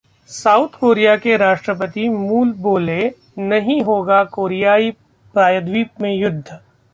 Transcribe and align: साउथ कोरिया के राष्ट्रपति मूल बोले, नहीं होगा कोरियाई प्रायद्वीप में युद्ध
साउथ 0.29 0.67
कोरिया 0.79 1.15
के 1.17 1.35
राष्ट्रपति 1.37 2.07
मूल 2.09 2.51
बोले, 2.53 3.11
नहीं 3.39 3.81
होगा 3.81 4.23
कोरियाई 4.23 4.91
प्रायद्वीप 5.33 6.01
में 6.01 6.13
युद्ध 6.13 6.59